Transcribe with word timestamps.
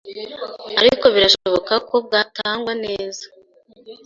ariko 0.81 1.05
birashoboka 1.15 1.73
ko 1.87 1.95
bwatangwa 2.05 2.73
neza 2.85 3.23